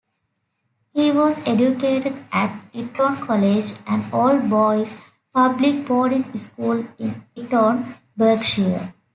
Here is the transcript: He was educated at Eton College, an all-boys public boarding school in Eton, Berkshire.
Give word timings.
He 0.95 1.11
was 1.11 1.45
educated 1.47 2.15
at 2.31 2.59
Eton 2.73 3.17
College, 3.17 3.73
an 3.85 4.03
all-boys 4.11 4.97
public 5.31 5.85
boarding 5.85 6.35
school 6.35 6.87
in 6.97 7.23
Eton, 7.35 7.85
Berkshire. 8.17 8.95